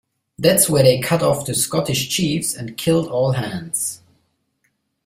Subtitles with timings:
[0.39, 4.01] That's where they cut off the Scottish Chiefs and killed all hands.